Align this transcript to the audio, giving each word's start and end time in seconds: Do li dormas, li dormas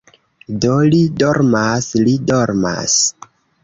Do 0.63 0.71
li 0.93 1.03
dormas, 1.25 1.93
li 2.11 2.19
dormas 2.35 3.01